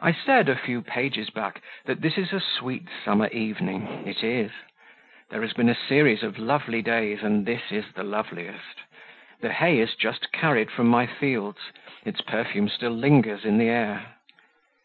[0.00, 4.50] I said, a few pages back, that this is a sweet summer evening; it is
[5.30, 8.80] there has been a series of lovely days, and this is the loveliest;
[9.40, 11.70] the hay is just carried from my fields,
[12.04, 14.14] its perfume still lingers in the air.